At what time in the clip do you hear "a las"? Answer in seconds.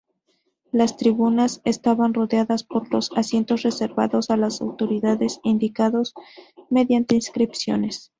4.31-4.59